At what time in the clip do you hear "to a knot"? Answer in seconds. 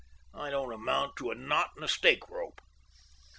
1.17-1.73